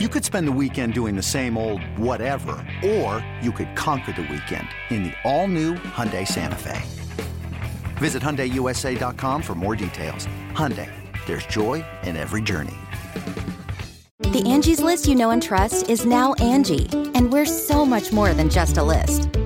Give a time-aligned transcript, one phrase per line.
[0.00, 4.22] You could spend the weekend doing the same old whatever, or you could conquer the
[4.22, 6.82] weekend in the all-new Hyundai Santa Fe.
[7.98, 10.26] Visit HyundaiUSA.com for more details.
[10.50, 10.90] Hyundai,
[11.26, 12.74] there's joy in every journey.
[14.18, 18.34] The Angie's list you know and trust is now Angie, and we're so much more
[18.34, 19.28] than just a list.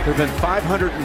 [0.00, 0.96] There have been 530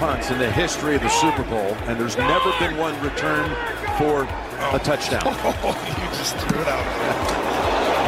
[0.00, 3.52] punts in the history of the Super Bowl, and there's never been one returned
[4.00, 4.80] for a oh.
[4.80, 5.20] touchdown.
[5.20, 6.80] Oh, you just threw it out.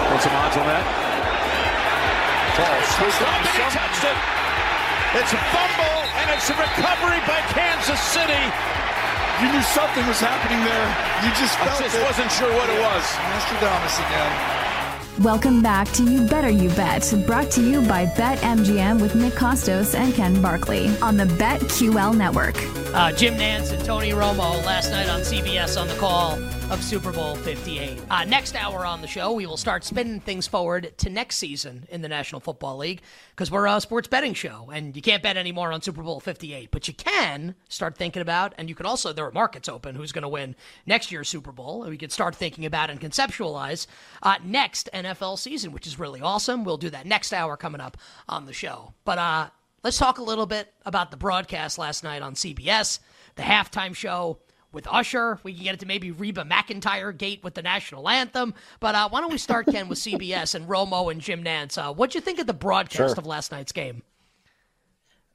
[0.08, 0.80] Want some odds on that?
[2.56, 2.88] False.
[3.52, 4.16] He touched it.
[5.20, 8.40] It's a fumble, and it's a recovery by Kansas City.
[9.44, 10.88] You knew something was happening there.
[11.20, 12.04] You just felt I just it.
[12.08, 13.04] wasn't sure what it was.
[13.28, 14.59] Nostradamus again.
[15.20, 19.94] Welcome back to You Better You Bet, brought to you by BetMGM with Nick Kostos
[19.94, 22.79] and Ken Barkley on the BetQL network.
[22.92, 26.32] Uh, Jim Nantz and Tony Romo last night on CBS on the call
[26.72, 28.00] of Super Bowl 58.
[28.10, 31.86] Uh, next hour on the show, we will start spinning things forward to next season
[31.90, 35.36] in the National Football League because we're a sports betting show and you can't bet
[35.36, 36.72] anymore on Super Bowl 58.
[36.72, 40.10] But you can start thinking about, and you can also, there are markets open who's
[40.10, 41.84] going to win next year's Super Bowl.
[41.84, 43.86] And we can start thinking about and conceptualize
[44.24, 46.64] uh, next NFL season, which is really awesome.
[46.64, 47.96] We'll do that next hour coming up
[48.28, 48.94] on the show.
[49.04, 49.50] But uh,
[49.82, 52.98] let's talk a little bit about the broadcast last night on CBS,
[53.36, 54.38] the halftime show
[54.72, 55.38] with Usher.
[55.42, 58.54] We can get it to maybe Reba McEntire gate with the national anthem.
[58.78, 61.76] But uh, why don't we start, Ken, with CBS and Romo and Jim Nantz?
[61.78, 63.14] Uh, what'd you think of the broadcast Sure.
[63.18, 64.02] of last night's game?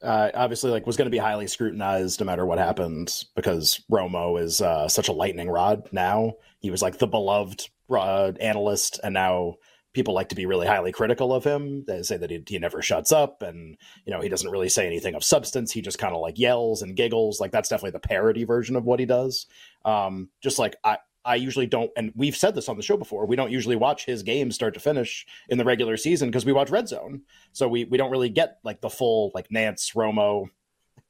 [0.02, 4.40] uh, obviously like was going to be highly scrutinized no matter what happened because Romo
[4.40, 6.34] is uh, such a lightning rod now.
[6.60, 9.54] He was like the beloved uh, analyst, and now
[9.96, 11.82] people like to be really highly critical of him.
[11.86, 14.86] They say that he, he never shuts up, and you know he doesn't really say
[14.86, 15.72] anything of substance.
[15.72, 17.40] He just kind of like yells and giggles.
[17.40, 19.46] Like that's definitely the parody version of what he does.
[19.84, 20.98] Um, just like I.
[21.28, 23.26] I usually don't, and we've said this on the show before.
[23.26, 26.52] We don't usually watch his games start to finish in the regular season because we
[26.52, 30.50] watch Red Zone, so we we don't really get like the full like Nantz, Romo,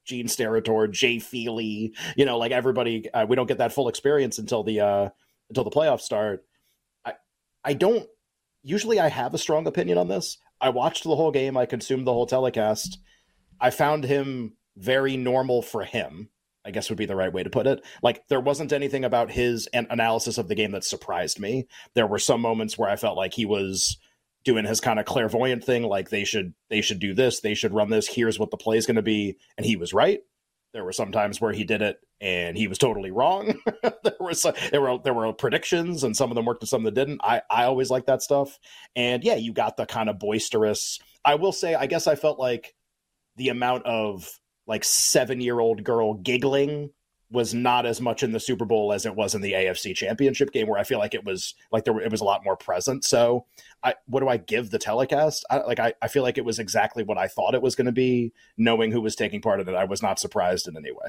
[0.06, 3.12] Gene Steratore, Jay Feely, you know, like everybody.
[3.12, 5.10] Uh, we don't get that full experience until the uh,
[5.50, 6.46] until the playoffs start.
[7.04, 7.12] I
[7.62, 8.08] I don't
[8.66, 10.38] usually I have a strong opinion on this.
[10.60, 11.56] I watched the whole game.
[11.56, 12.98] I consumed the whole telecast.
[13.60, 16.30] I found him very normal for him.
[16.64, 17.84] I guess would be the right way to put it.
[18.02, 21.68] Like there wasn't anything about his an- analysis of the game that surprised me.
[21.94, 23.96] There were some moments where I felt like he was
[24.44, 27.72] doing his kind of clairvoyant thing like they should they should do this, they should
[27.72, 30.20] run this, here's what the play is going to be and he was right.
[30.76, 33.58] There were some times where he did it and he was totally wrong.
[33.82, 36.92] there was there were there were predictions and some of them worked and some that
[36.92, 37.22] didn't.
[37.24, 38.58] I I always like that stuff.
[38.94, 40.98] And yeah, you got the kind of boisterous.
[41.24, 42.74] I will say I guess I felt like
[43.36, 46.90] the amount of like 7-year-old girl giggling
[47.30, 50.52] was not as much in the Super Bowl as it was in the AFC Championship
[50.52, 52.56] game where I feel like it was like there were, it was a lot more
[52.56, 53.04] present.
[53.04, 53.46] So
[53.82, 55.44] I what do I give the telecast?
[55.50, 57.86] I, like I, I feel like it was exactly what I thought it was going
[57.86, 59.74] to be knowing who was taking part in it.
[59.74, 61.08] I was not surprised in any way.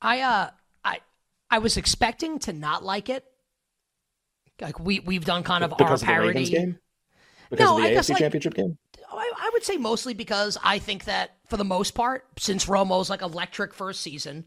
[0.00, 0.50] I uh
[0.84, 1.00] I
[1.50, 3.24] I was expecting to not like it.
[4.60, 6.46] Like we we've done kind of because our of the parody.
[6.50, 6.78] game?
[7.50, 8.78] Because No, of the I guess, AFC like- Championship game?
[9.12, 13.08] I, I would say mostly because I think that for the most part, since Romo's
[13.10, 14.44] like electric first season,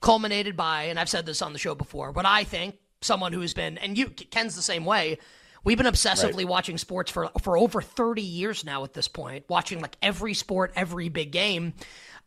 [0.00, 3.54] culminated by, and I've said this on the show before, but I think someone who's
[3.54, 5.18] been, and you, Ken's the same way.
[5.64, 6.48] We've been obsessively Right.
[6.48, 10.72] watching sports for for over 30 years now at this point, watching like every sport,
[10.76, 11.74] every big game.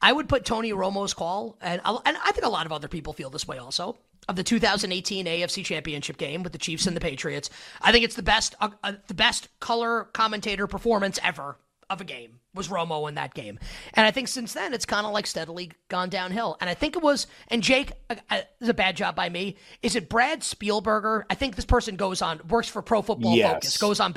[0.02, 2.88] I would put Tony Romo's call, and, I- and I think a lot of other
[2.88, 6.96] people feel this way also, of the 2018 AFC Championship game with the Chiefs and
[6.96, 7.50] the Patriots.
[7.82, 11.58] I think it's the best, uh, uh, the best color commentator performance ever
[11.92, 13.60] of a game was Romo in that game.
[13.94, 16.58] And I think since then it's kind of like steadily gone downhill.
[16.60, 19.58] And I think it was, and Jake, uh, uh, is a bad job by me.
[19.82, 21.24] Is it Brad Spielberger?
[21.30, 23.54] I think this person goes on, works for Pro Football Yes.
[23.54, 24.12] Focus, goes on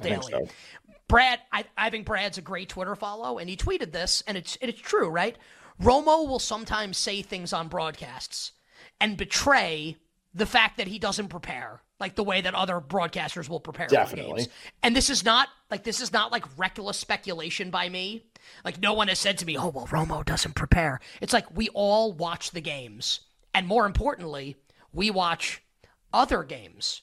[0.00, 0.32] think Daily.
[0.46, 0.52] so.
[1.08, 4.56] Brad, I, I think Brad's a great Twitter follow, and he tweeted this, and it's
[4.60, 5.36] it's true, right?
[5.82, 8.52] Romo will sometimes say things on broadcasts
[9.00, 9.96] and betray
[10.34, 14.16] the fact that he doesn't prepare, like the way that other broadcasters will prepare for
[14.16, 14.48] games.
[14.82, 18.24] And this is not like this is not like reckless speculation by me.
[18.64, 21.68] Like no one has said to me, "Oh well, Romo doesn't prepare." It's like we
[21.70, 23.20] all watch the games,
[23.54, 24.56] and more importantly,
[24.92, 25.62] we watch
[26.12, 27.02] other games.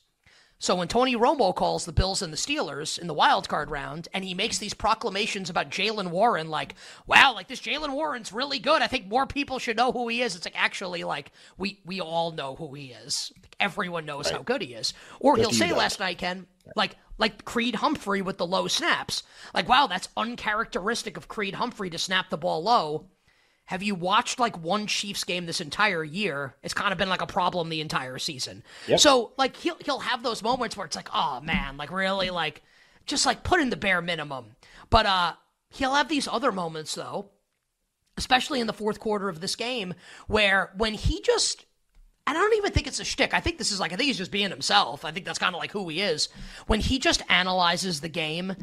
[0.59, 4.07] So when Tony Romo calls the Bills and the Steelers in the wild card round,
[4.13, 6.74] and he makes these proclamations about Jaylen Warren, like,
[7.06, 8.81] wow, like this Jaylen Warren's really good.
[8.81, 10.36] I think more people should know who he is.
[10.36, 13.31] It's like actually like we we all know who he is.
[13.59, 14.36] Everyone knows right.
[14.36, 14.94] how good he is.
[15.19, 19.24] Or he'll say last night, Ken, like like Creed Humphrey with the low snaps.
[19.53, 23.06] Like, wow, that's uncharacteristic of Creed Humphrey to snap the ball low
[23.67, 26.55] have you watched like one Chiefs game this entire year?
[26.63, 28.63] It's kind of been like a problem the entire season.
[28.87, 28.99] Yep.
[28.99, 32.63] So like he'll he'll have those moments where it's like, oh man, like really like
[33.05, 34.55] just like put in the bare minimum.
[34.89, 35.33] But uh
[35.69, 37.29] he'll have these other moments though,
[38.15, 39.93] especially in the fourth quarter of this game,
[40.27, 41.65] where when he just
[42.25, 43.33] and I don't even think it's a shtick.
[43.33, 45.03] I think this is like I think he's just being himself.
[45.03, 46.29] I think that's kind of like who he is.
[46.67, 48.55] When he just analyzes the game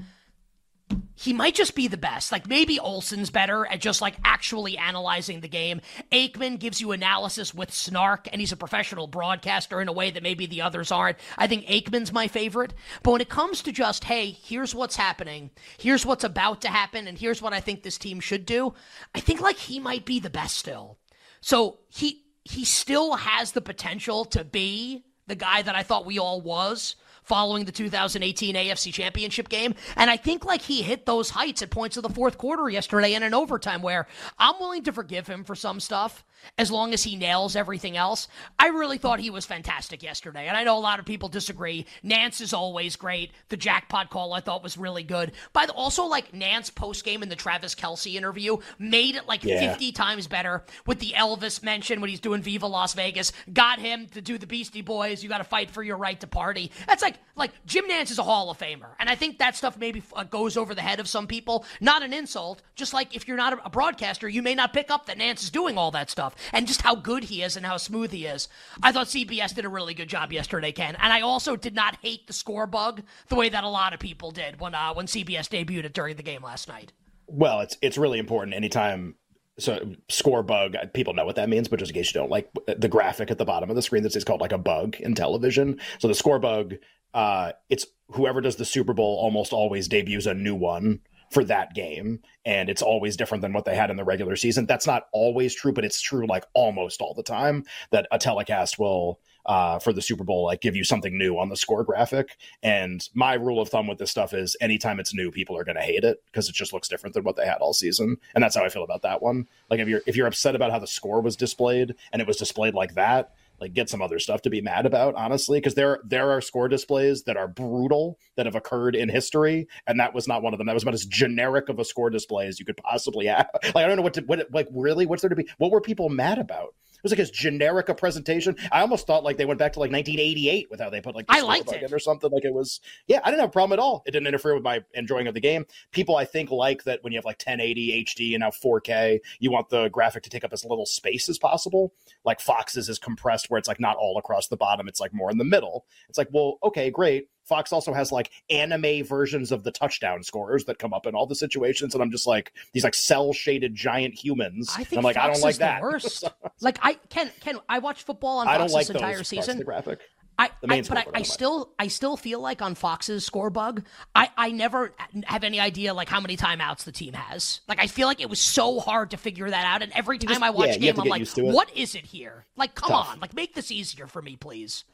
[1.16, 2.32] he might just be the best.
[2.32, 5.80] Like maybe Olsen's better at just like actually analyzing the game.
[6.10, 10.22] Aikman gives you analysis with snark, and he's a professional broadcaster in a way that
[10.22, 11.18] maybe the others aren't.
[11.38, 12.74] I think Aikman's my favorite.
[13.02, 17.06] But when it comes to just, hey, here's what's happening, here's what's about to happen,
[17.06, 18.74] and here's what I think this team should do,
[19.14, 20.98] I think like he might be the best still.
[21.40, 26.18] So he he still has the potential to be the guy that I thought we
[26.18, 29.74] all was following the 2018 AFC Championship game.
[29.96, 33.14] And I think like he hit those heights at points of the fourth quarter yesterday
[33.14, 34.06] in an overtime where
[34.38, 36.24] I'm willing to forgive him for some stuff
[36.58, 38.28] as long as he nails everything else.
[38.58, 40.46] I really thought he was fantastic yesterday.
[40.46, 41.86] And I know a lot of people disagree.
[42.04, 43.32] Nantz is always great.
[43.48, 45.32] The jackpot call I thought was really good.
[45.52, 49.70] But also, like Nantz post game in the Travis Kelce interview made it like yeah.
[49.72, 53.32] 50 times better with the Elvis mention when he's doing Viva Las Vegas.
[53.52, 55.22] Got him to do the Beastie Boys.
[55.22, 56.70] You got to fight for your right to party.
[56.86, 58.94] That's like, like Jim Nantz is a Hall of Famer.
[58.98, 61.64] And I think that stuff maybe uh, goes over the head of some people.
[61.80, 62.62] Not an insult.
[62.74, 65.50] Just like if you're not a broadcaster, you may not pick up that Nantz is
[65.50, 68.48] doing all that stuff and just how good he is and how smooth he is.
[68.82, 71.96] I thought CBS did a really good job yesterday, Ken, and I also did not
[72.02, 75.06] hate the score bug the way that a lot of people did when uh, when
[75.06, 76.92] CBS debuted it during the game last night.
[77.26, 79.16] Well, it's it's really important anytime
[79.58, 82.50] so score bug people know what that means but just in case you don't like
[82.78, 85.78] the graphic at the bottom of the screen that's called like a bug in television
[85.98, 86.74] so the score bug
[87.14, 91.00] uh it's whoever does the super bowl almost always debuts a new one
[91.30, 94.66] for that game and it's always different than what they had in the regular season.
[94.66, 98.78] That's not always true but it's true like almost all the time that a telecast
[98.78, 102.36] will uh, for the super bowl like give you something new on the score graphic.
[102.62, 105.76] And my rule of thumb with this stuff is anytime it's new people are going
[105.76, 108.16] to hate it because it just looks different than what they had all season.
[108.34, 109.46] And that's how i feel about that one.
[109.70, 112.36] Like if you're if you're upset about how the score was displayed and it was
[112.36, 113.34] displayed like that
[113.64, 116.68] like get some other stuff to be mad about honestly because there there are score
[116.68, 120.58] displays that are brutal that have occurred in history and that was not one of
[120.58, 120.66] them.
[120.66, 123.48] That was about as generic of a score display as you could possibly have.
[123.74, 125.80] Like i don't know what to what like really what's there to be what were
[125.80, 128.56] people mad about was like as generic a presentation.
[128.72, 131.26] I almost thought like they went back to like 1988 with how they put like
[131.28, 132.30] I liked it or something.
[132.30, 134.02] Like it was, yeah, I didn't have a problem at all.
[134.06, 135.66] It didn't interfere with my enjoying of the game.
[135.92, 139.52] People I think like that when you have like 1080 HD and now 4K, you
[139.52, 141.92] want the graphic to take up as little space as possible.
[142.24, 145.30] Like Fox's is compressed where it's like not all across the bottom; it's like more
[145.30, 145.86] in the middle.
[146.08, 150.64] It's like, well, okay, great Fox also has like anime versions of the touchdown scorers
[150.64, 153.74] that come up in all the situations, and I'm just like these like cell shaded
[153.74, 154.72] giant humans.
[154.76, 155.82] I think I'm like Fox I don't like that.
[156.60, 159.58] Like I can can I watch football on Fox I don't like this entire season.
[159.58, 160.00] The graphic.
[160.36, 163.84] I, I, but I, I still I still feel like on Fox's score bug,
[164.16, 164.92] I, I never
[165.26, 167.60] have any idea like how many timeouts the team has.
[167.68, 170.30] Like I feel like it was so hard to figure that out, and every time
[170.30, 172.46] just, I watch yeah, game, I'm like, what is it here?
[172.56, 173.10] Like, come Tough.
[173.10, 174.84] on, like make this easier for me, please.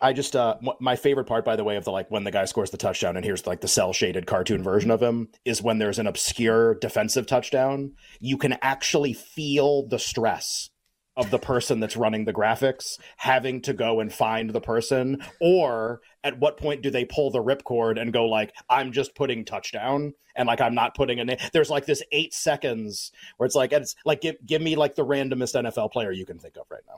[0.00, 2.44] I just uh my favorite part by the way of the like when the guy
[2.44, 5.78] scores the touchdown and here's like the cell shaded cartoon version of him is when
[5.78, 10.70] there's an obscure defensive touchdown you can actually feel the stress
[11.16, 16.00] of the person that's running the graphics having to go and find the person or
[16.22, 20.12] at what point do they pull the ripcord and go like i'm just putting touchdown
[20.34, 23.72] and like i'm not putting a name there's like this eight seconds where it's like
[23.72, 26.84] it's like give, give me like the randomest nfl player you can think of right
[26.86, 26.96] now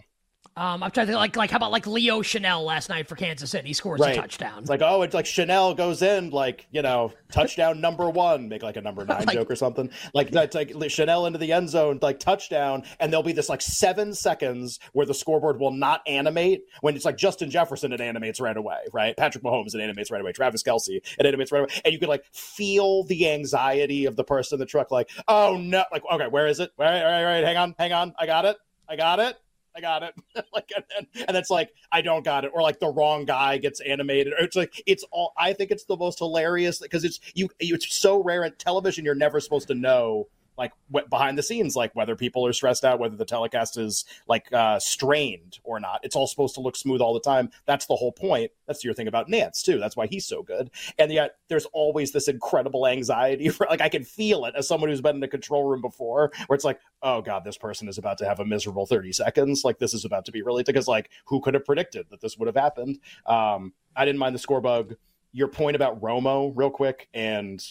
[0.59, 3.15] um, I'm trying to think, like like how about like Leo Chenal last night for
[3.15, 3.69] Kansas City?
[3.69, 4.17] He scores right.
[4.17, 4.59] a touchdown.
[4.59, 8.65] It's like oh, it's like Chenal goes in like you know touchdown number one, make
[8.65, 9.89] like a number nine like, joke or something.
[10.15, 13.63] Like that's like Chenal into the end zone, like touchdown, and there'll be this like
[13.63, 18.41] seven seconds where the scoreboard will not animate when it's like Justin Jefferson it animates
[18.41, 19.17] right away, right?
[19.17, 22.09] Patrick Mahomes it animates right away, Travis Kelce it animates right away, and you could
[22.09, 26.27] like feel the anxiety of the person in the truck, like oh no, like okay,
[26.27, 26.73] where is it?
[26.81, 28.57] All right, all right, all right, hang on, hang on, I got it,
[28.89, 29.37] I got it
[29.79, 30.15] I got it.
[30.53, 32.51] like, and, and it's like, I don't got it.
[32.53, 34.33] Or like the wrong guy gets animated.
[34.33, 37.95] Or it's like, it's all, I think it's the most hilarious because it's, you, it's
[37.95, 39.05] so rare at television.
[39.05, 40.27] You're never supposed to know
[40.59, 40.73] like
[41.09, 44.79] behind the scenes, like whether people are stressed out, whether the telecast is like uh,
[44.81, 46.01] strained or not.
[46.03, 47.51] It's all supposed to look smooth all the time.
[47.65, 48.51] That's the whole point.
[48.67, 49.79] That's your thing about Nantz too.
[49.79, 50.71] That's why he's so good.
[50.99, 54.91] And yet there's always this incredible anxiety for like I can feel it as someone
[54.91, 57.97] who's been in a control room before, where it's like, oh god, this person is
[57.97, 59.63] about to have a miserable 30 seconds.
[59.65, 62.37] Like this is about to be really because like who could have predicted that this
[62.37, 62.99] would have happened?
[63.27, 64.97] Um, I didn't mind the score bug.
[65.33, 67.63] Your point about Romo, real quick, and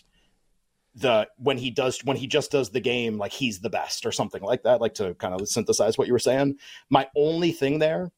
[0.98, 4.12] the when he does when he just does the game like he's the best or
[4.12, 6.58] something like that like to kind of synthesize what you were saying.
[6.90, 8.12] My only thing there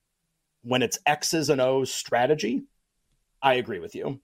[0.62, 2.64] when it's x's and o's strategy
[3.42, 4.20] i agree with you.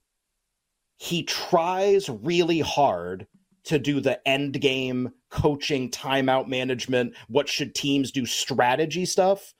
[0.98, 3.26] He tries really hard
[3.64, 9.52] to do the end game coaching timeout management what should teams do strategy stuff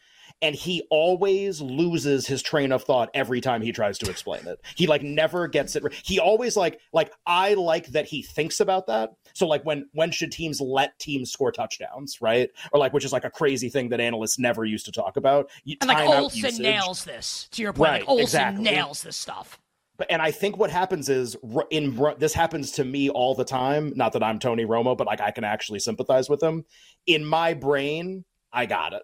[0.42, 4.60] and he always loses his train of thought every time he tries to explain it.
[4.74, 5.84] He like never gets it.
[6.04, 9.10] He always like like I like that he thinks about that.
[9.34, 12.50] So like when when should teams let teams score touchdowns, right?
[12.72, 15.50] Or like which is like a crazy thing that analysts never used to talk about.
[15.80, 16.60] And like Olsen usage.
[16.60, 17.48] nails this.
[17.52, 18.64] To your point, right, like Olsen exactly.
[18.64, 19.58] nails this stuff.
[19.96, 21.36] But and I think what happens is
[21.70, 23.92] in this happens to me all the time.
[23.96, 26.64] Not that I'm Tony Romo, but like I can actually sympathize with him.
[27.06, 29.02] In my brain, I got it.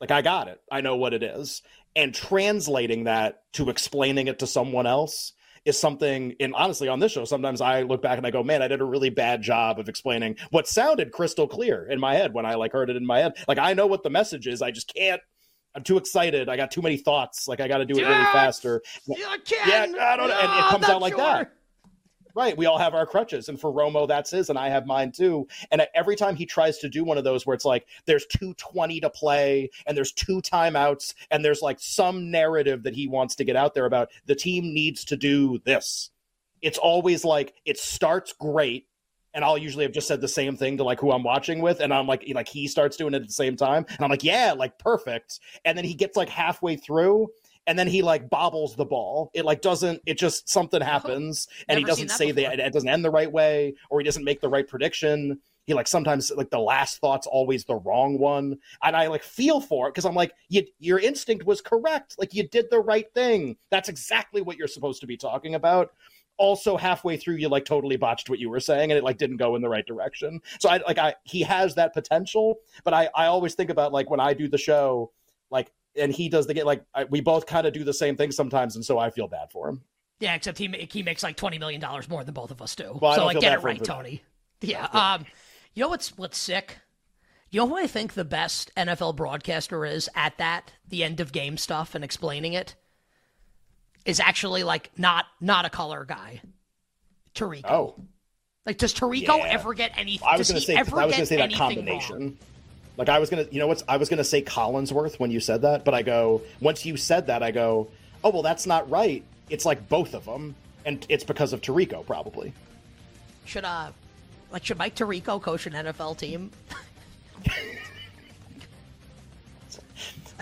[0.00, 0.60] Like I got it.
[0.70, 1.62] I know what it is.
[1.96, 5.32] And translating that to explaining it to someone else
[5.66, 8.62] is something and honestly on this show sometimes I look back and I go, man,
[8.62, 12.32] I did a really bad job of explaining what sounded crystal clear in my head
[12.32, 13.32] when I like heard it in my head.
[13.46, 14.62] Like I know what the message is.
[14.62, 15.20] I just can't
[15.74, 16.48] I'm too excited.
[16.48, 17.46] I got too many thoughts.
[17.46, 18.64] Like I got to do it really fast.
[18.64, 19.94] Or I can't.
[19.94, 20.34] yeah, I don't know.
[20.34, 21.18] And it comes out like sure.
[21.18, 21.52] that.
[22.34, 22.56] Right.
[22.56, 23.48] We all have our crutches.
[23.48, 25.48] And for Romo, that's his, and I have mine too.
[25.70, 29.00] And every time he tries to do one of those where it's like there's 220
[29.00, 33.44] to play and there's two timeouts and there's like some narrative that he wants to
[33.44, 36.10] get out there about the team needs to do this.
[36.62, 38.86] It's always like it starts great.
[39.32, 41.78] And I'll usually have just said the same thing to like who I'm watching with,
[41.78, 44.24] and I'm like, like he starts doing it at the same time, and I'm like,
[44.24, 45.38] yeah, like perfect.
[45.64, 47.28] And then he gets like halfway through,
[47.66, 49.30] and then he like bobbles the ball.
[49.34, 50.02] It like doesn't.
[50.06, 53.74] It just something happens, and he doesn't say that it doesn't end the right way,
[53.90, 55.38] or he doesn't make the right prediction.
[55.66, 59.60] He like sometimes like the last thought's always the wrong one, and I like feel
[59.60, 62.16] for it because I'm like, you, your instinct was correct.
[62.18, 63.56] Like you did the right thing.
[63.70, 65.92] That's exactly what you're supposed to be talking about
[66.38, 69.36] also halfway through you like totally botched what you were saying and it like didn't
[69.36, 73.10] go in the right direction so i like i he has that potential but i
[73.14, 75.12] i always think about like when i do the show
[75.50, 78.16] like and he does the get like I, we both kind of do the same
[78.16, 79.82] thing sometimes, and so I feel bad for him.
[80.20, 82.98] Yeah, except he he makes like twenty million dollars more than both of us do.
[83.00, 84.22] Well, so like, get it right, Tony.
[84.60, 84.88] Yeah.
[84.92, 85.14] yeah.
[85.14, 85.26] Um,
[85.74, 86.78] you know what's what's sick?
[87.50, 91.32] You know who I think the best NFL broadcaster is at that the end of
[91.32, 92.76] game stuff and explaining it
[94.04, 96.42] is actually like not not a color guy,
[97.34, 97.70] Tirico.
[97.70, 97.94] Oh,
[98.66, 99.46] like does Tirico yeah.
[99.48, 100.28] ever get anything?
[100.28, 102.18] I was going to say I was going to say that combination.
[102.18, 102.38] Wrong?
[103.00, 103.82] Like I was gonna, you know what's?
[103.88, 107.28] I was gonna say Collinsworth when you said that, but I go once you said
[107.28, 107.88] that, I go,
[108.22, 109.24] oh well, that's not right.
[109.48, 110.54] It's like both of them,
[110.84, 112.52] and it's because of Tirico probably.
[113.46, 113.92] Should uh,
[114.52, 116.50] like should Mike Tirico coach an NFL team?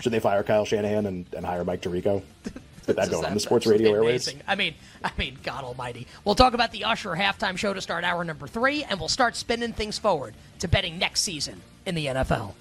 [0.01, 2.21] should they fire Kyle Shanahan and, and hire Mike Tirico?
[2.95, 4.33] That going on the sports radio airways.
[4.47, 6.07] I mean, I mean, God Almighty.
[6.25, 9.35] We'll talk about the Usher halftime show to start hour number three, and we'll start
[9.35, 12.53] spinning things forward to betting next season in the NFL.